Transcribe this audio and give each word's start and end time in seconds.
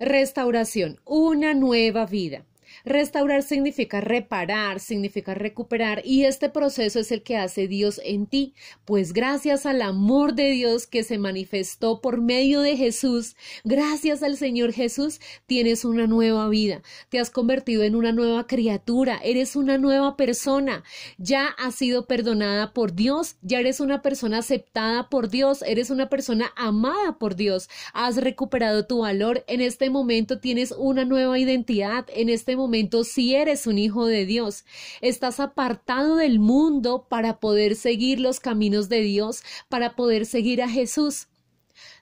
Restauración, 0.00 0.98
una 1.04 1.52
nueva 1.52 2.06
vida. 2.06 2.46
Restaurar 2.84 3.42
significa 3.42 4.00
reparar, 4.00 4.80
significa 4.80 5.34
recuperar 5.34 6.02
y 6.04 6.24
este 6.24 6.48
proceso 6.48 7.00
es 7.00 7.12
el 7.12 7.22
que 7.22 7.36
hace 7.36 7.68
Dios 7.68 8.00
en 8.04 8.26
ti, 8.26 8.54
pues 8.84 9.12
gracias 9.12 9.66
al 9.66 9.82
amor 9.82 10.34
de 10.34 10.50
Dios 10.50 10.86
que 10.86 11.02
se 11.02 11.18
manifestó 11.18 12.00
por 12.00 12.20
medio 12.20 12.60
de 12.60 12.76
Jesús, 12.76 13.36
gracias 13.64 14.22
al 14.22 14.36
Señor 14.36 14.72
Jesús, 14.72 15.20
tienes 15.46 15.84
una 15.84 16.06
nueva 16.06 16.48
vida, 16.48 16.82
te 17.08 17.18
has 17.18 17.30
convertido 17.30 17.82
en 17.82 17.94
una 17.94 18.12
nueva 18.12 18.46
criatura, 18.46 19.20
eres 19.22 19.56
una 19.56 19.78
nueva 19.78 20.16
persona, 20.16 20.82
ya 21.18 21.48
has 21.58 21.74
sido 21.74 22.06
perdonada 22.06 22.72
por 22.72 22.94
Dios, 22.94 23.36
ya 23.42 23.60
eres 23.60 23.80
una 23.80 24.02
persona 24.02 24.38
aceptada 24.38 25.08
por 25.08 25.28
Dios, 25.28 25.62
eres 25.62 25.90
una 25.90 26.08
persona 26.08 26.52
amada 26.56 27.18
por 27.18 27.36
Dios, 27.36 27.68
has 27.92 28.16
recuperado 28.16 28.86
tu 28.86 29.00
valor, 29.00 29.44
en 29.46 29.60
este 29.60 29.90
momento 29.90 30.40
tienes 30.40 30.72
una 30.72 31.04
nueva 31.04 31.38
identidad, 31.38 32.06
en 32.14 32.28
este 32.28 32.56
momento 32.60 33.04
si 33.04 33.34
eres 33.34 33.66
un 33.66 33.78
hijo 33.78 34.06
de 34.06 34.26
Dios. 34.26 34.64
Estás 35.00 35.40
apartado 35.40 36.16
del 36.16 36.38
mundo 36.38 37.06
para 37.08 37.40
poder 37.40 37.76
seguir 37.76 38.20
los 38.20 38.40
caminos 38.40 38.88
de 38.88 39.00
Dios, 39.00 39.42
para 39.68 39.96
poder 39.96 40.26
seguir 40.26 40.62
a 40.62 40.68
Jesús. 40.68 41.26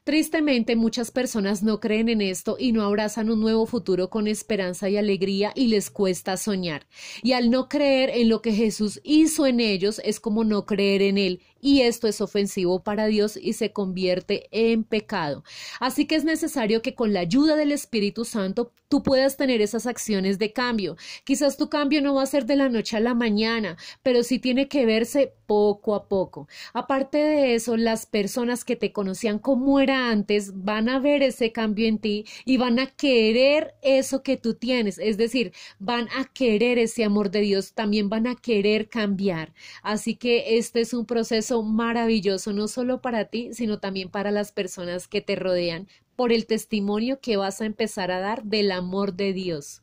Tristemente, 0.05 0.75
muchas 0.75 1.11
personas 1.11 1.63
no 1.63 1.81
creen 1.81 2.09
en 2.09 2.23
esto 2.23 2.57
y 2.59 2.73
no 2.73 2.83
abrazan 2.83 3.31
un 3.31 3.41
nuevo 3.41 3.67
futuro 3.67 4.09
con 4.09 4.27
esperanza 4.27 4.89
y 4.89 4.97
alegría 4.97 5.53
y 5.55 5.67
les 5.67 5.91
cuesta 5.91 6.39
soñar. 6.39 6.87
Y 7.23 7.33
al 7.33 7.51
no 7.51 7.69
creer 7.69 8.11
en 8.15 8.31
lo 8.31 8.41
que 8.41 8.53
Jesús 8.53 9.01
hizo 9.05 9.47
en 9.47 9.61
ellos 9.61 10.01
es 10.05 10.19
como 10.19 10.45
no 10.45 10.65
creer 10.65 11.03
en 11.03 11.19
Él 11.19 11.43
y 11.61 11.83
esto 11.83 12.09
es 12.09 12.21
ofensivo 12.21 12.83
para 12.83 13.07
Dios 13.07 13.39
y 13.41 13.55
se 13.55 13.73
convierte 13.73 14.49
en 14.51 14.85
pecado. 14.85 15.45
Así 15.81 16.07
que 16.07 16.17
es 16.17 16.25
necesario 16.25 16.83
que 16.83 16.95
con 16.95 17.13
la 17.13 17.21
ayuda 17.21 17.57
del 17.57 17.73
Espíritu 17.73 18.25
Santo 18.25 18.73
tú 18.89 19.03
puedas 19.03 19.37
tener 19.37 19.61
esas 19.61 19.87
acciones 19.87 20.39
de 20.39 20.53
cambio. 20.53 20.97
Quizás 21.25 21.57
tu 21.57 21.69
cambio 21.69 22.01
no 22.03 22.15
va 22.15 22.23
a 22.23 22.27
ser 22.27 22.47
de 22.47 22.57
la 22.57 22.69
noche 22.69 22.97
a 22.97 23.01
la 23.01 23.15
mañana, 23.15 23.77
pero 24.03 24.23
sí 24.23 24.39
tiene 24.39 24.69
que 24.69 24.87
verse 24.87 25.35
poco 25.47 25.95
a 25.95 26.09
poco. 26.09 26.49
Aparte 26.73 27.19
de 27.19 27.55
eso, 27.55 27.77
las 27.77 28.07
personas 28.07 28.65
que 28.65 28.77
te 28.77 28.93
conocían 28.93 29.39
como 29.39 29.81
era 29.81 30.11
antes 30.11 30.53
van 30.65 30.89
a 30.89 30.99
ver 30.99 31.23
ese 31.23 31.53
cambio 31.53 31.87
en 31.87 31.99
ti 31.99 32.25
y 32.45 32.57
van 32.57 32.79
a 32.79 32.87
querer 32.87 33.75
eso 33.83 34.23
que 34.23 34.37
tú 34.37 34.55
tienes, 34.55 34.99
es 34.99 35.17
decir, 35.17 35.53
van 35.79 36.09
a 36.17 36.25
querer 36.33 36.79
ese 36.79 37.05
amor 37.05 37.31
de 37.31 37.41
Dios, 37.41 37.73
también 37.73 38.09
van 38.09 38.27
a 38.27 38.37
querer 38.37 38.89
cambiar. 38.89 39.53
Así 39.83 40.17
que 40.17 40.59
este 40.59 40.81
es 40.81 40.93
un 40.95 41.07
proceso 41.07 41.48
maravilloso, 41.63 42.53
no 42.53 42.69
solo 42.69 43.01
para 43.01 43.27
ti, 43.27 43.51
sino 43.53 43.79
también 43.81 44.11
para 44.11 44.31
las 44.31 44.53
personas 44.53 45.09
que 45.09 45.21
te 45.21 45.37
rodean, 45.37 45.89
por 46.17 46.33
el 46.33 46.47
testimonio 46.47 47.21
que 47.21 47.37
vas 47.37 47.61
a 47.61 47.67
empezar 47.67 48.11
a 48.11 48.21
dar 48.21 48.45
del 48.45 48.71
amor 48.71 49.15
de 49.15 49.33
Dios. 49.33 49.83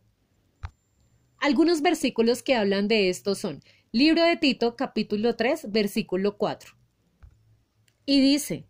Algunos 1.39 1.81
versículos 1.81 2.43
que 2.43 2.55
hablan 2.55 2.87
de 2.87 3.09
esto 3.09 3.35
son 3.35 3.61
Libro 3.91 4.23
de 4.23 4.35
Tito, 4.37 4.75
capítulo 4.75 5.35
3, 5.35 5.71
versículo 5.71 6.37
4. 6.37 6.75
Y 8.05 8.21
dice, 8.21 8.65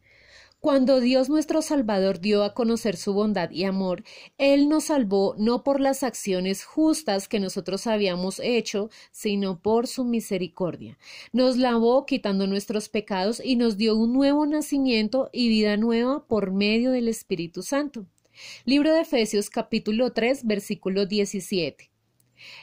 cuando 0.66 1.00
Dios 1.00 1.30
nuestro 1.30 1.62
Salvador 1.62 2.20
dio 2.20 2.44
a 2.44 2.56
conocer 2.56 2.98
su 2.98 3.14
bondad 3.14 3.52
y 3.52 3.66
amor, 3.66 4.04
Él 4.40 4.68
nos 4.68 4.86
salvó 4.86 5.36
no 5.38 5.64
por 5.64 5.80
las 5.80 6.02
acciones 6.02 6.64
justas 6.64 7.28
que 7.28 7.40
nosotros 7.40 7.86
habíamos 7.86 8.40
hecho, 8.40 8.90
sino 9.12 9.60
por 9.60 9.86
su 9.86 10.06
misericordia. 10.06 10.98
Nos 11.32 11.58
lavó 11.58 12.08
quitando 12.08 12.48
nuestros 12.48 12.90
pecados 12.90 13.44
y 13.46 13.58
nos 13.58 13.78
dio 13.78 13.96
un 13.96 14.14
nuevo 14.14 14.48
nacimiento 14.48 15.30
y 15.32 15.50
vida 15.50 15.78
nueva 15.78 16.26
por 16.26 16.52
medio 16.52 16.90
del 16.90 17.10
Espíritu 17.10 17.62
Santo. 17.62 18.08
Libro 18.66 18.92
de 18.92 19.02
Efesios 19.02 19.52
capítulo 19.52 20.14
3 20.14 20.48
versículo 20.48 21.06
17. 21.06 21.95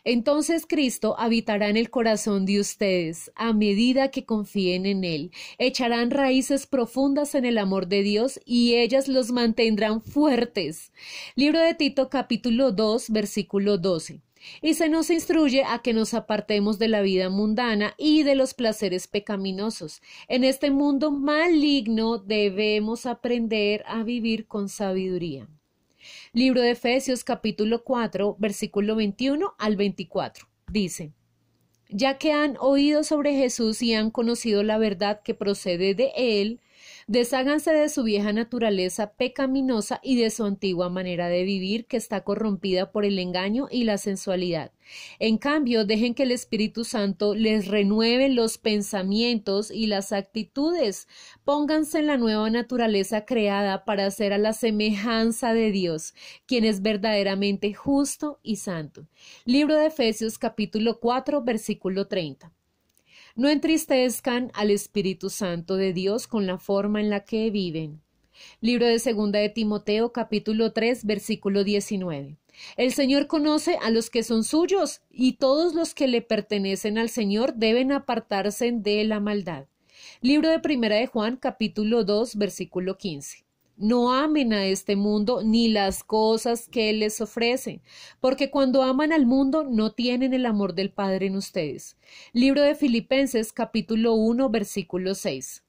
Entonces 0.04 0.66
Cristo 0.66 1.14
habitará 1.18 1.68
en 1.68 1.76
el 1.76 1.90
corazón 1.90 2.46
de 2.46 2.60
ustedes 2.60 3.30
a 3.34 3.52
medida 3.52 4.10
que 4.10 4.24
confíen 4.24 4.86
en 4.86 5.04
Él. 5.04 5.30
Echarán 5.58 6.10
raíces 6.10 6.66
profundas 6.66 7.34
en 7.34 7.44
el 7.44 7.58
amor 7.58 7.86
de 7.88 8.02
Dios 8.02 8.40
y 8.44 8.74
ellas 8.74 9.08
los 9.08 9.32
mantendrán 9.32 10.00
fuertes. 10.02 10.92
Libro 11.36 11.60
de 11.60 11.74
Tito 11.74 12.08
capítulo 12.08 12.72
2 12.72 13.10
versículo 13.10 13.78
12 13.78 14.20
y 14.60 14.74
se 14.74 14.88
nos 14.88 15.10
instruye 15.10 15.64
a 15.64 15.80
que 15.80 15.92
nos 15.92 16.14
apartemos 16.14 16.78
de 16.78 16.88
la 16.88 17.02
vida 17.02 17.28
mundana 17.28 17.94
y 17.96 18.22
de 18.22 18.34
los 18.34 18.54
placeres 18.54 19.06
pecaminosos. 19.06 20.02
En 20.28 20.44
este 20.44 20.70
mundo 20.70 21.10
maligno 21.10 22.18
debemos 22.18 23.06
aprender 23.06 23.84
a 23.86 24.02
vivir 24.02 24.46
con 24.46 24.68
sabiduría. 24.68 25.48
Libro 26.32 26.60
de 26.60 26.70
Efesios 26.70 27.24
capítulo 27.24 27.84
4 27.84 28.36
versículo 28.38 28.96
21 28.96 29.54
al 29.58 29.76
24. 29.76 30.48
Dice, 30.68 31.12
ya 31.88 32.18
que 32.18 32.32
han 32.32 32.56
oído 32.58 33.04
sobre 33.04 33.34
Jesús 33.34 33.82
y 33.82 33.94
han 33.94 34.10
conocido 34.10 34.62
la 34.62 34.78
verdad 34.78 35.20
que 35.22 35.34
procede 35.34 35.94
de 35.94 36.12
él, 36.16 36.60
Desháganse 37.06 37.72
de 37.72 37.88
su 37.88 38.04
vieja 38.04 38.32
naturaleza 38.32 39.14
pecaminosa 39.14 40.00
y 40.02 40.16
de 40.16 40.30
su 40.30 40.44
antigua 40.44 40.88
manera 40.88 41.28
de 41.28 41.42
vivir 41.42 41.86
que 41.86 41.96
está 41.96 42.22
corrompida 42.22 42.92
por 42.92 43.04
el 43.04 43.18
engaño 43.18 43.66
y 43.70 43.84
la 43.84 43.98
sensualidad. 43.98 44.70
En 45.18 45.38
cambio, 45.38 45.84
dejen 45.84 46.14
que 46.14 46.22
el 46.22 46.30
Espíritu 46.30 46.84
Santo 46.84 47.34
les 47.34 47.66
renueve 47.66 48.28
los 48.28 48.58
pensamientos 48.58 49.70
y 49.70 49.86
las 49.86 50.12
actitudes. 50.12 51.08
Pónganse 51.44 51.98
en 51.98 52.06
la 52.06 52.18
nueva 52.18 52.48
naturaleza 52.50 53.24
creada 53.24 53.84
para 53.84 54.10
ser 54.10 54.32
a 54.32 54.38
la 54.38 54.52
semejanza 54.52 55.54
de 55.54 55.72
Dios, 55.72 56.14
quien 56.46 56.64
es 56.64 56.82
verdaderamente 56.82 57.74
justo 57.74 58.38
y 58.42 58.56
santo. 58.56 59.08
Libro 59.44 59.76
de 59.76 59.86
Efesios 59.86 60.38
capítulo 60.38 61.00
4 61.00 61.42
versículo 61.42 62.06
30. 62.06 62.52
No 63.34 63.48
entristezcan 63.48 64.50
al 64.52 64.70
Espíritu 64.70 65.30
Santo 65.30 65.76
de 65.76 65.94
Dios 65.94 66.26
con 66.26 66.46
la 66.46 66.58
forma 66.58 67.00
en 67.00 67.08
la 67.08 67.20
que 67.24 67.50
viven. 67.50 68.02
Libro 68.60 68.86
de 68.86 68.98
Segunda 68.98 69.38
de 69.38 69.48
Timoteo, 69.48 70.12
capítulo 70.12 70.72
3, 70.72 71.06
versículo 71.06 71.64
19. 71.64 72.36
El 72.76 72.92
Señor 72.92 73.28
conoce 73.28 73.78
a 73.82 73.88
los 73.88 74.10
que 74.10 74.22
son 74.22 74.44
suyos, 74.44 75.00
y 75.10 75.34
todos 75.34 75.74
los 75.74 75.94
que 75.94 76.08
le 76.08 76.20
pertenecen 76.20 76.98
al 76.98 77.08
Señor 77.08 77.54
deben 77.54 77.90
apartarse 77.92 78.70
de 78.70 79.02
la 79.04 79.18
maldad. 79.18 79.64
Libro 80.20 80.50
de 80.50 80.60
Primera 80.60 80.96
de 80.96 81.06
Juan, 81.06 81.36
capítulo 81.36 82.04
2, 82.04 82.36
versículo 82.36 82.98
15. 82.98 83.44
No 83.82 84.14
amen 84.14 84.52
a 84.52 84.66
este 84.66 84.94
mundo 84.94 85.42
ni 85.42 85.66
las 85.66 86.04
cosas 86.04 86.68
que 86.68 86.88
Él 86.88 87.00
les 87.00 87.20
ofrece, 87.20 87.82
porque 88.20 88.48
cuando 88.48 88.84
aman 88.84 89.12
al 89.12 89.26
mundo 89.26 89.64
no 89.64 89.90
tienen 89.90 90.34
el 90.34 90.46
amor 90.46 90.76
del 90.76 90.92
Padre 90.92 91.26
en 91.26 91.34
ustedes. 91.34 91.96
Libro 92.32 92.62
de 92.62 92.76
Filipenses 92.76 93.52
capítulo 93.52 94.14
1 94.14 94.50
versículo 94.50 95.16
6. 95.16 95.64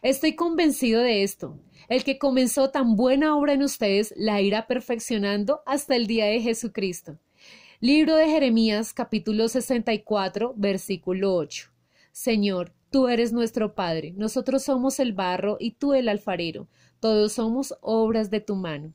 Estoy 0.00 0.34
convencido 0.34 1.02
de 1.02 1.22
esto. 1.22 1.58
El 1.90 2.04
que 2.04 2.16
comenzó 2.16 2.70
tan 2.70 2.96
buena 2.96 3.36
obra 3.36 3.52
en 3.52 3.62
ustedes 3.62 4.14
la 4.16 4.40
irá 4.40 4.66
perfeccionando 4.66 5.60
hasta 5.66 5.94
el 5.94 6.06
día 6.06 6.24
de 6.24 6.40
Jesucristo. 6.40 7.18
Libro 7.80 8.16
de 8.16 8.30
Jeremías 8.30 8.94
capítulo 8.94 9.46
64 9.46 10.54
versículo 10.56 11.34
8. 11.34 11.68
Señor, 12.12 12.72
tú 12.90 13.08
eres 13.08 13.34
nuestro 13.34 13.74
Padre, 13.74 14.14
nosotros 14.16 14.62
somos 14.62 14.98
el 15.00 15.12
barro 15.12 15.58
y 15.60 15.72
tú 15.72 15.92
el 15.92 16.08
alfarero 16.08 16.66
todos 17.00 17.32
somos 17.32 17.74
obras 17.80 18.30
de 18.30 18.40
tu 18.40 18.56
mano. 18.56 18.94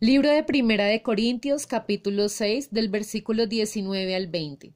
Libro 0.00 0.30
de 0.30 0.42
Primera 0.42 0.86
de 0.86 1.02
Corintios, 1.02 1.66
capítulo 1.66 2.28
6, 2.28 2.70
del 2.72 2.88
versículo 2.88 3.46
19 3.46 4.14
al 4.14 4.26
20. 4.26 4.72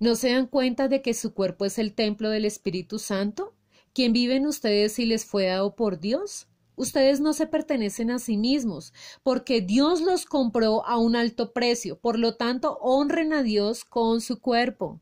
¿No 0.00 0.16
se 0.16 0.32
dan 0.32 0.46
cuenta 0.46 0.88
de 0.88 1.02
que 1.02 1.14
su 1.14 1.32
cuerpo 1.34 1.64
es 1.64 1.78
el 1.78 1.94
templo 1.94 2.30
del 2.30 2.44
Espíritu 2.44 2.98
Santo, 2.98 3.54
quien 3.94 4.12
vive 4.12 4.36
en 4.36 4.46
ustedes 4.46 4.98
y 4.98 5.06
les 5.06 5.24
fue 5.24 5.46
dado 5.46 5.74
por 5.74 6.00
Dios? 6.00 6.46
Ustedes 6.76 7.20
no 7.20 7.34
se 7.34 7.46
pertenecen 7.46 8.10
a 8.10 8.18
sí 8.18 8.38
mismos, 8.38 8.94
porque 9.22 9.60
Dios 9.60 10.00
los 10.00 10.24
compró 10.24 10.86
a 10.86 10.96
un 10.96 11.16
alto 11.16 11.52
precio. 11.52 11.98
Por 11.98 12.18
lo 12.18 12.36
tanto, 12.36 12.78
honren 12.80 13.34
a 13.34 13.42
Dios 13.42 13.84
con 13.84 14.22
su 14.22 14.40
cuerpo. 14.40 15.00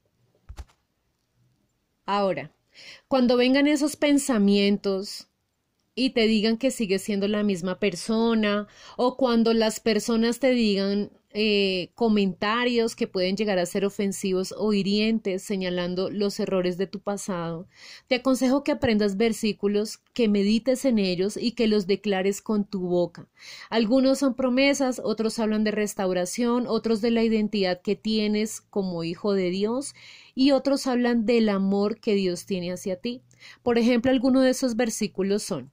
Ahora, 2.04 2.52
cuando 3.06 3.36
vengan 3.36 3.66
esos 3.66 3.96
pensamientos 3.96 5.27
y 5.98 6.10
te 6.10 6.28
digan 6.28 6.58
que 6.58 6.70
sigues 6.70 7.02
siendo 7.02 7.26
la 7.26 7.42
misma 7.42 7.80
persona 7.80 8.68
o 8.96 9.16
cuando 9.16 9.52
las 9.52 9.80
personas 9.80 10.38
te 10.38 10.52
digan 10.52 11.10
eh, 11.34 11.90
comentarios 11.94 12.96
que 12.96 13.06
pueden 13.06 13.36
llegar 13.36 13.58
a 13.58 13.66
ser 13.66 13.84
ofensivos 13.84 14.54
o 14.56 14.72
hirientes 14.72 15.42
señalando 15.42 16.08
los 16.08 16.40
errores 16.40 16.78
de 16.78 16.86
tu 16.86 17.00
pasado. 17.00 17.68
Te 18.06 18.14
aconsejo 18.14 18.64
que 18.64 18.72
aprendas 18.72 19.16
versículos, 19.16 19.98
que 20.14 20.28
medites 20.28 20.84
en 20.84 20.98
ellos 20.98 21.36
y 21.36 21.52
que 21.52 21.66
los 21.66 21.86
declares 21.86 22.40
con 22.42 22.64
tu 22.64 22.80
boca. 22.80 23.28
Algunos 23.68 24.20
son 24.20 24.34
promesas, 24.34 25.02
otros 25.04 25.38
hablan 25.38 25.64
de 25.64 25.72
restauración, 25.72 26.66
otros 26.66 27.00
de 27.00 27.10
la 27.10 27.24
identidad 27.24 27.82
que 27.82 27.96
tienes 27.96 28.60
como 28.60 29.04
hijo 29.04 29.34
de 29.34 29.50
Dios 29.50 29.94
y 30.34 30.52
otros 30.52 30.86
hablan 30.86 31.26
del 31.26 31.48
amor 31.48 32.00
que 32.00 32.14
Dios 32.14 32.46
tiene 32.46 32.72
hacia 32.72 33.00
ti. 33.00 33.22
Por 33.62 33.78
ejemplo, 33.78 34.12
algunos 34.12 34.44
de 34.44 34.50
esos 34.50 34.76
versículos 34.76 35.42
son 35.42 35.72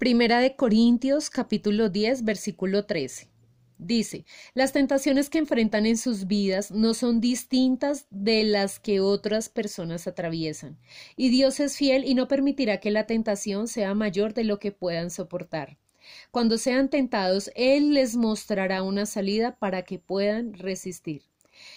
Primera 0.00 0.40
de 0.40 0.56
Corintios 0.56 1.28
capítulo 1.28 1.90
10 1.90 2.24
versículo 2.24 2.86
13. 2.86 3.28
Dice, 3.76 4.24
las 4.54 4.72
tentaciones 4.72 5.28
que 5.28 5.36
enfrentan 5.36 5.84
en 5.84 5.98
sus 5.98 6.26
vidas 6.26 6.70
no 6.70 6.94
son 6.94 7.20
distintas 7.20 8.06
de 8.08 8.44
las 8.44 8.80
que 8.80 9.00
otras 9.00 9.50
personas 9.50 10.06
atraviesan, 10.06 10.78
y 11.16 11.28
Dios 11.28 11.60
es 11.60 11.76
fiel 11.76 12.06
y 12.06 12.14
no 12.14 12.28
permitirá 12.28 12.80
que 12.80 12.90
la 12.90 13.04
tentación 13.04 13.68
sea 13.68 13.92
mayor 13.92 14.32
de 14.32 14.44
lo 14.44 14.58
que 14.58 14.72
puedan 14.72 15.10
soportar. 15.10 15.76
Cuando 16.30 16.56
sean 16.56 16.88
tentados, 16.88 17.50
Él 17.54 17.92
les 17.92 18.16
mostrará 18.16 18.82
una 18.82 19.04
salida 19.04 19.56
para 19.58 19.82
que 19.82 19.98
puedan 19.98 20.54
resistir. 20.54 21.24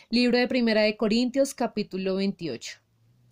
Libro 0.10 0.38
de 0.38 0.48
Primera 0.48 0.84
de 0.84 0.96
Corintios 0.96 1.54
capítulo 1.54 2.16
28. 2.16 2.83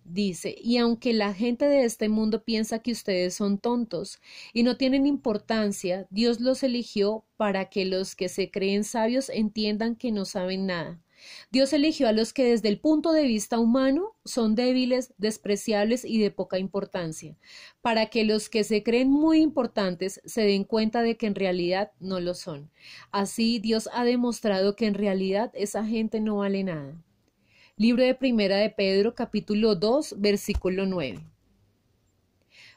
Dice, 0.04 0.56
y 0.60 0.78
aunque 0.78 1.12
la 1.12 1.32
gente 1.32 1.66
de 1.66 1.84
este 1.84 2.08
mundo 2.08 2.44
piensa 2.44 2.80
que 2.80 2.92
ustedes 2.92 3.34
son 3.34 3.58
tontos 3.58 4.20
y 4.52 4.64
no 4.64 4.76
tienen 4.76 5.06
importancia, 5.06 6.06
Dios 6.10 6.40
los 6.40 6.62
eligió 6.62 7.24
para 7.36 7.70
que 7.70 7.84
los 7.84 8.16
que 8.16 8.28
se 8.28 8.50
creen 8.50 8.84
sabios 8.84 9.28
entiendan 9.30 9.94
que 9.96 10.10
no 10.10 10.24
saben 10.24 10.66
nada. 10.66 11.00
Dios 11.50 11.72
eligió 11.72 12.08
a 12.08 12.12
los 12.12 12.32
que 12.32 12.44
desde 12.44 12.68
el 12.68 12.80
punto 12.80 13.12
de 13.12 13.22
vista 13.22 13.60
humano 13.60 14.16
son 14.24 14.56
débiles, 14.56 15.14
despreciables 15.18 16.04
y 16.04 16.18
de 16.18 16.32
poca 16.32 16.58
importancia, 16.58 17.36
para 17.80 18.06
que 18.06 18.24
los 18.24 18.48
que 18.48 18.64
se 18.64 18.82
creen 18.82 19.08
muy 19.08 19.40
importantes 19.40 20.20
se 20.24 20.42
den 20.42 20.64
cuenta 20.64 21.02
de 21.02 21.16
que 21.16 21.26
en 21.26 21.36
realidad 21.36 21.92
no 22.00 22.18
lo 22.18 22.34
son. 22.34 22.70
Así 23.12 23.60
Dios 23.60 23.88
ha 23.92 24.04
demostrado 24.04 24.74
que 24.74 24.86
en 24.86 24.94
realidad 24.94 25.52
esa 25.54 25.84
gente 25.84 26.20
no 26.20 26.38
vale 26.38 26.64
nada. 26.64 27.00
Libro 27.78 28.04
de 28.04 28.14
Primera 28.14 28.58
de 28.58 28.68
Pedro, 28.68 29.14
capítulo 29.14 29.74
2, 29.74 30.16
versículo 30.18 30.84
9. 30.84 31.24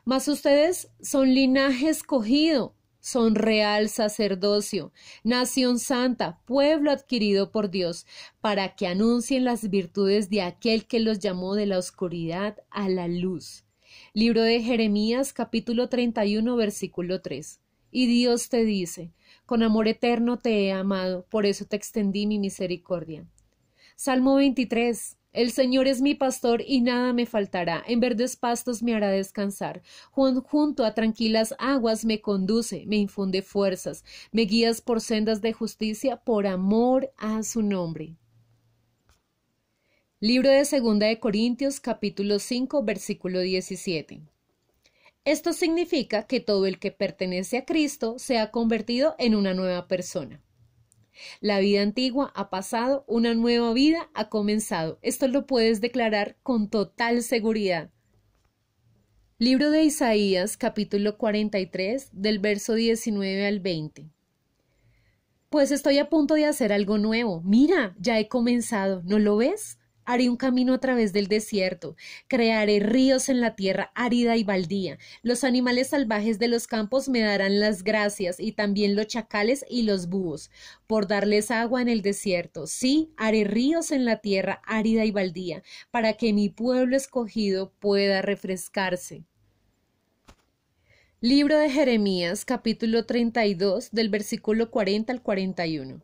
Mas 0.06 0.30
ustedes 0.30 0.90
son 1.02 1.34
linaje 1.34 1.90
escogido, 1.90 2.74
son 3.02 3.36
real 3.36 3.90
sacerdocio, 3.90 4.94
nación 5.22 5.80
santa, 5.80 6.40
pueblo 6.46 6.92
adquirido 6.92 7.52
por 7.52 7.70
Dios, 7.70 8.08
para 8.40 8.76
que 8.76 8.88
anuncien 8.88 9.44
las 9.44 9.70
virtudes 9.70 10.30
de 10.30 10.42
aquel 10.42 10.88
que 10.88 11.02
los 11.02 11.20
llamó 11.20 11.56
de 11.56 11.66
la 11.66 11.78
oscuridad 11.78 12.56
a 12.70 12.88
la 12.88 13.10
luz. 13.10 13.66
Libro 14.14 14.44
de 14.44 14.64
Jeremías, 14.64 15.34
capítulo 15.34 15.90
31, 15.90 16.56
versículo 16.56 17.20
3. 17.22 17.60
Y 17.92 18.08
Dios 18.08 18.48
te 18.48 18.64
dice, 18.64 19.12
con 19.46 19.62
amor 19.62 19.90
eterno 19.90 20.40
te 20.40 20.68
he 20.68 20.72
amado, 20.72 21.26
por 21.30 21.46
eso 21.46 21.66
te 21.66 21.76
extendí 21.76 22.28
mi 22.28 22.40
misericordia. 22.40 23.28
Salmo 23.98 24.36
23. 24.36 25.18
El 25.32 25.52
Señor 25.52 25.88
es 25.88 26.02
mi 26.02 26.16
pastor 26.16 26.62
y 26.68 26.82
nada 26.82 27.14
me 27.14 27.26
faltará. 27.26 27.82
En 27.88 28.02
verdes 28.02 28.36
pastos 28.36 28.84
me 28.84 28.94
hará 28.94 29.10
descansar. 29.10 29.84
Junto 30.12 30.84
a 30.84 30.94
tranquilas 30.94 31.56
aguas 31.60 32.04
me 32.04 32.20
conduce, 32.20 32.86
me 32.88 32.98
infunde 32.98 33.42
fuerzas. 33.42 34.04
Me 34.34 34.42
guías 34.42 34.82
por 34.82 35.00
sendas 35.00 35.42
de 35.42 35.54
justicia 35.54 36.18
por 36.18 36.46
amor 36.46 37.14
a 37.16 37.42
su 37.44 37.62
nombre. 37.62 38.18
Libro 40.20 40.50
de 40.50 40.66
Segunda 40.66 41.08
de 41.08 41.22
Corintios, 41.22 41.80
capítulo 41.80 42.40
5, 42.40 42.84
versículo 42.84 43.40
17. 43.40 44.24
Esto 45.24 45.54
significa 45.54 46.28
que 46.28 46.42
todo 46.42 46.66
el 46.66 46.80
que 46.80 46.92
pertenece 46.92 47.58
a 47.58 47.66
Cristo 47.66 48.20
se 48.20 48.40
ha 48.40 48.52
convertido 48.52 49.16
en 49.20 49.36
una 49.36 49.54
nueva 49.54 49.88
persona. 49.88 50.42
La 51.40 51.60
vida 51.60 51.82
antigua 51.82 52.32
ha 52.36 52.50
pasado, 52.50 53.06
una 53.08 53.34
nueva 53.34 53.74
vida 53.74 54.10
ha 54.14 54.30
comenzado. 54.30 55.00
Esto 55.02 55.28
lo 55.28 55.46
puedes 55.46 55.82
declarar 55.82 56.38
con 56.44 56.70
total 56.70 57.24
seguridad. 57.24 57.92
Libro 59.38 59.70
de 59.70 59.84
Isaías, 59.84 60.56
capítulo 60.56 61.18
43, 61.18 62.10
del 62.14 62.40
verso 62.40 62.74
19 62.74 63.46
al 63.46 63.60
20. 63.60 64.10
Pues 65.50 65.72
estoy 65.72 66.00
a 66.00 66.10
punto 66.10 66.36
de 66.36 66.46
hacer 66.46 66.72
algo 66.72 66.98
nuevo. 66.98 67.42
Mira, 67.42 67.96
ya 68.00 68.20
he 68.20 68.28
comenzado. 68.28 69.02
¿No 69.04 69.20
lo 69.20 69.38
ves? 69.38 69.78
Haré 70.06 70.30
un 70.30 70.38
camino 70.38 70.74
a 70.76 70.80
través 70.80 71.14
del 71.14 71.28
desierto, 71.28 71.96
crearé 72.28 72.80
ríos 72.80 73.28
en 73.28 73.42
la 73.42 73.56
tierra 73.56 73.92
árida 73.96 74.38
y 74.38 74.44
baldía. 74.44 75.00
Los 75.24 75.44
animales 75.44 75.90
salvajes 75.90 76.38
de 76.38 76.48
los 76.48 76.68
campos 76.68 77.10
me 77.10 77.22
darán 77.22 77.60
las 77.60 77.84
gracias, 77.84 78.40
y 78.40 78.52
también 78.52 78.96
los 78.96 79.08
chacales 79.08 79.66
y 79.70 79.82
los 79.84 80.08
búhos, 80.08 80.52
por 80.86 81.08
darles 81.08 81.50
agua 81.50 81.82
en 81.82 81.90
el 81.90 82.02
desierto. 82.02 82.68
Sí, 82.68 83.12
haré 83.18 83.44
ríos 83.44 83.92
en 83.92 84.06
la 84.06 84.18
tierra 84.18 84.62
árida 84.66 85.06
y 85.06 85.12
baldía, 85.12 85.64
para 85.90 86.14
que 86.14 86.34
mi 86.34 86.50
pueblo 86.50 86.96
escogido 86.96 87.74
pueda 87.80 88.22
refrescarse. 88.22 89.24
Libro 91.22 91.58
de 91.58 91.72
Jeremías, 91.72 92.46
capítulo 92.46 93.08
32, 93.08 93.90
del 93.92 94.10
versículo 94.10 94.70
40 94.70 95.12
al 95.12 95.24
41. 95.24 96.02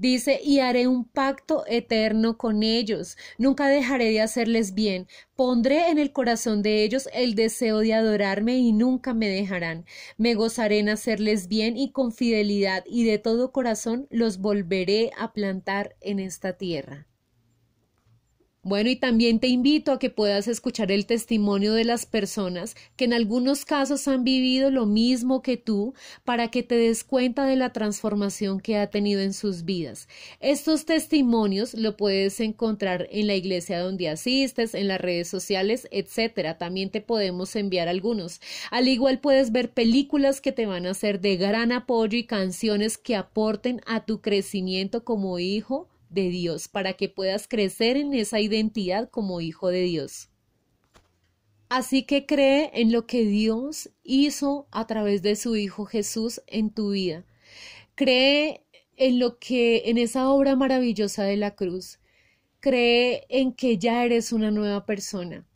Dice, 0.00 0.40
y 0.42 0.60
haré 0.60 0.88
un 0.88 1.04
pacto 1.04 1.64
eterno 1.66 2.38
con 2.38 2.62
ellos, 2.62 3.18
nunca 3.36 3.68
dejaré 3.68 4.06
de 4.06 4.22
hacerles 4.22 4.72
bien, 4.72 5.06
pondré 5.36 5.90
en 5.90 5.98
el 5.98 6.10
corazón 6.10 6.62
de 6.62 6.84
ellos 6.84 7.06
el 7.12 7.34
deseo 7.34 7.80
de 7.80 7.92
adorarme 7.92 8.56
y 8.56 8.72
nunca 8.72 9.12
me 9.12 9.28
dejarán. 9.28 9.84
Me 10.16 10.32
gozaré 10.32 10.78
en 10.78 10.88
hacerles 10.88 11.48
bien 11.48 11.76
y 11.76 11.92
con 11.92 12.12
fidelidad 12.12 12.82
y 12.86 13.04
de 13.04 13.18
todo 13.18 13.52
corazón 13.52 14.06
los 14.08 14.38
volveré 14.38 15.10
a 15.18 15.34
plantar 15.34 15.96
en 16.00 16.18
esta 16.18 16.54
tierra. 16.54 17.09
Bueno, 18.62 18.90
y 18.90 18.96
también 18.96 19.40
te 19.40 19.46
invito 19.46 19.90
a 19.90 19.98
que 19.98 20.10
puedas 20.10 20.46
escuchar 20.46 20.92
el 20.92 21.06
testimonio 21.06 21.72
de 21.72 21.86
las 21.86 22.04
personas 22.04 22.76
que 22.94 23.06
en 23.06 23.14
algunos 23.14 23.64
casos 23.64 24.06
han 24.06 24.22
vivido 24.22 24.70
lo 24.70 24.84
mismo 24.84 25.40
que 25.40 25.56
tú 25.56 25.94
para 26.26 26.48
que 26.48 26.62
te 26.62 26.74
des 26.74 27.02
cuenta 27.02 27.46
de 27.46 27.56
la 27.56 27.72
transformación 27.72 28.60
que 28.60 28.76
ha 28.76 28.90
tenido 28.90 29.22
en 29.22 29.32
sus 29.32 29.64
vidas. 29.64 30.08
Estos 30.40 30.84
testimonios 30.84 31.72
lo 31.72 31.96
puedes 31.96 32.38
encontrar 32.40 33.08
en 33.10 33.28
la 33.28 33.34
iglesia 33.34 33.80
donde 33.80 34.10
asistes, 34.10 34.74
en 34.74 34.88
las 34.88 35.00
redes 35.00 35.28
sociales, 35.28 35.88
etcétera. 35.90 36.58
También 36.58 36.90
te 36.90 37.00
podemos 37.00 37.56
enviar 37.56 37.88
algunos. 37.88 38.42
Al 38.70 38.88
igual 38.88 39.20
puedes 39.20 39.52
ver 39.52 39.70
películas 39.72 40.42
que 40.42 40.52
te 40.52 40.66
van 40.66 40.84
a 40.84 40.92
ser 40.92 41.22
de 41.22 41.38
gran 41.38 41.72
apoyo 41.72 42.18
y 42.18 42.24
canciones 42.24 42.98
que 42.98 43.16
aporten 43.16 43.80
a 43.86 44.04
tu 44.04 44.20
crecimiento 44.20 45.02
como 45.02 45.38
hijo 45.38 45.88
de 46.10 46.28
Dios 46.28 46.68
para 46.68 46.92
que 46.94 47.08
puedas 47.08 47.48
crecer 47.48 47.96
en 47.96 48.12
esa 48.12 48.40
identidad 48.40 49.08
como 49.08 49.40
hijo 49.40 49.68
de 49.68 49.82
Dios. 49.82 50.28
Así 51.70 52.02
que 52.02 52.26
cree 52.26 52.70
en 52.74 52.90
lo 52.90 53.06
que 53.06 53.24
Dios 53.24 53.90
hizo 54.02 54.66
a 54.72 54.88
través 54.88 55.22
de 55.22 55.36
su 55.36 55.54
Hijo 55.54 55.86
Jesús 55.86 56.42
en 56.48 56.70
tu 56.70 56.90
vida. 56.90 57.24
Cree 57.94 58.64
en 58.96 59.20
lo 59.20 59.38
que, 59.38 59.84
en 59.86 59.96
esa 59.96 60.30
obra 60.30 60.56
maravillosa 60.56 61.22
de 61.22 61.36
la 61.36 61.54
cruz. 61.54 62.00
Cree 62.58 63.24
en 63.28 63.52
que 63.52 63.78
ya 63.78 64.04
eres 64.04 64.32
una 64.32 64.50
nueva 64.50 64.84
persona. 64.84 65.46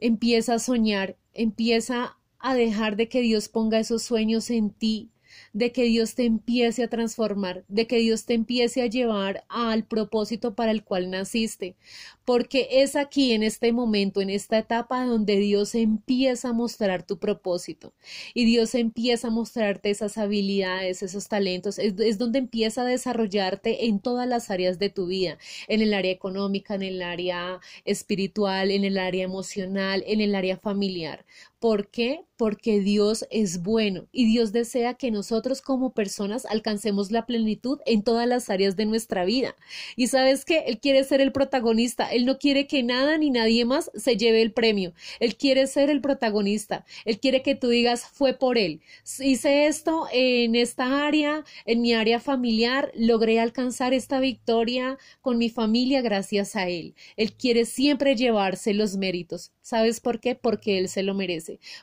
Empieza 0.00 0.54
a 0.54 0.58
soñar, 0.58 1.16
empieza 1.34 2.18
a 2.40 2.54
dejar 2.56 2.96
de 2.96 3.08
que 3.08 3.20
Dios 3.20 3.48
ponga 3.48 3.78
esos 3.78 4.02
sueños 4.02 4.50
en 4.50 4.70
ti, 4.70 5.12
de 5.52 5.72
que 5.72 5.84
Dios 5.84 6.14
te 6.14 6.24
empiece 6.24 6.82
a 6.82 6.88
transformar, 6.88 7.64
de 7.68 7.86
que 7.86 7.98
Dios 7.98 8.24
te 8.24 8.34
empiece 8.34 8.82
a 8.82 8.86
llevar 8.86 9.44
al 9.48 9.84
propósito 9.84 10.54
para 10.54 10.70
el 10.72 10.84
cual 10.84 11.10
naciste, 11.10 11.76
porque 12.24 12.68
es 12.70 12.96
aquí 12.96 13.32
en 13.32 13.42
este 13.42 13.72
momento, 13.72 14.20
en 14.20 14.30
esta 14.30 14.58
etapa 14.58 15.04
donde 15.04 15.36
Dios 15.36 15.74
empieza 15.74 16.50
a 16.50 16.52
mostrar 16.52 17.04
tu 17.04 17.18
propósito. 17.18 17.92
Y 18.34 18.44
Dios 18.44 18.74
empieza 18.74 19.28
a 19.28 19.30
mostrarte 19.30 19.90
esas 19.90 20.18
habilidades, 20.18 21.02
esos 21.02 21.28
talentos, 21.28 21.78
es, 21.78 22.18
donde 22.18 22.38
empieza 22.38 22.82
a 22.82 22.84
desarrollarte 22.84 23.86
en 23.86 24.00
todas 24.00 24.28
las 24.28 24.50
áreas 24.50 24.78
de 24.78 24.90
tu 24.90 25.06
vida, 25.06 25.38
en 25.68 25.80
el 25.82 25.94
área 25.94 26.12
económica, 26.12 26.74
en 26.74 26.82
el 26.82 27.02
área 27.02 27.60
espiritual, 27.84 28.70
en 28.70 28.84
el 28.84 28.98
área 28.98 29.24
emocional, 29.24 30.04
en 30.06 30.20
el 30.20 30.34
área 30.34 30.56
familiar. 30.56 31.24
¿Por 31.60 31.88
qué? 31.90 32.24
Porque 32.38 32.80
Dios 32.80 33.26
es 33.30 33.62
bueno 33.62 34.08
y 34.12 34.24
Dios 34.24 34.50
desea 34.50 34.94
que 34.94 35.10
nosotros 35.10 35.60
como 35.60 35.92
personas 35.92 36.46
alcancemos 36.46 37.10
la 37.12 37.26
plenitud 37.26 37.80
en 37.84 38.02
todas 38.02 38.26
las 38.26 38.48
áreas 38.48 38.76
de 38.76 38.86
nuestra 38.86 39.26
vida. 39.26 39.54
Y 39.94 40.06
sabes 40.06 40.46
que 40.46 40.60
Él 40.60 40.80
quiere 40.80 41.04
ser 41.04 41.20
el 41.20 41.32
protagonista, 41.32 42.10
Él 42.10 42.24
no 42.24 42.38
quiere 42.38 42.66
que 42.66 42.82
nada 42.82 43.18
ni 43.18 43.28
nadie 43.28 43.66
más 43.66 43.90
se 43.94 44.16
lleve 44.16 44.40
el 44.40 44.52
premio, 44.54 44.94
Él 45.20 45.36
quiere 45.36 45.66
ser 45.66 45.90
el 45.90 46.00
protagonista, 46.00 46.86
Él 47.04 47.20
quiere 47.20 47.42
que 47.42 47.54
tú 47.54 47.68
digas 47.68 48.06
fue 48.10 48.32
por 48.32 48.56
Él. 48.56 48.80
Hice 49.18 49.66
esto 49.66 50.06
en 50.14 50.54
esta 50.54 51.06
área, 51.06 51.44
en 51.66 51.82
mi 51.82 51.92
área 51.92 52.20
familiar, 52.20 52.90
logré 52.94 53.38
alcanzar 53.38 53.92
esta 53.92 54.18
victoria 54.18 54.96
con 55.20 55.36
mi 55.36 55.50
familia 55.50 56.00
gracias 56.00 56.56
a 56.56 56.68
Él. 56.70 56.94
Él 57.18 57.34
quiere 57.34 57.66
siempre 57.66 58.16
llevarse 58.16 58.72
los 58.72 58.96
méritos. 58.96 59.52
¿Sabes 59.60 60.00
por 60.00 60.20
qué? 60.20 60.34
Porque 60.34 60.78
Él 60.78 60.88
se 60.88 61.02
lo 61.02 61.12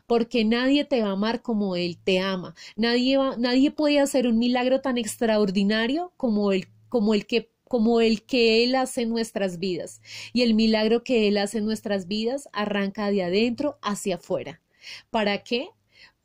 Porque 0.06 0.46
nadie 0.46 0.86
te 0.86 1.02
va 1.02 1.10
a 1.10 1.12
amar 1.14 1.42
como 1.42 1.76
Él 1.76 1.98
te 2.04 2.20
ama. 2.20 2.56
Nadie, 2.76 3.18
va, 3.18 3.36
nadie 3.38 3.72
puede 3.72 4.00
hacer 4.00 4.28
un 4.28 4.38
milagro 4.38 4.82
tan 4.82 4.98
extraordinario 4.98 6.14
como 6.18 6.52
el, 6.52 6.68
como 6.90 7.14
el 7.14 7.26
que 7.26 7.52
como 7.68 8.00
el 8.00 8.24
que 8.24 8.64
Él 8.64 8.76
hace 8.76 9.02
en 9.02 9.10
nuestras 9.10 9.60
vidas. 9.60 10.02
Y 10.32 10.44
el 10.44 10.54
milagro 10.54 11.04
que 11.04 11.28
Él 11.28 11.38
hace 11.38 11.58
en 11.58 11.66
nuestras 11.66 12.08
vidas 12.08 12.48
arranca 12.54 13.12
de 13.12 13.24
adentro 13.24 13.78
hacia 13.82 14.16
afuera. 14.16 14.62
¿Para 15.10 15.44
qué? 15.44 15.72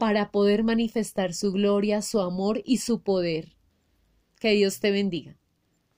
para 0.02 0.32
poder 0.32 0.64
manifestar 0.64 1.32
su 1.32 1.52
gloria, 1.52 2.02
su 2.02 2.20
amor 2.20 2.60
y 2.64 2.78
su 2.78 3.02
poder. 3.02 3.54
Que 4.40 4.50
Dios 4.50 4.80
te 4.80 4.90
bendiga. 4.90 5.36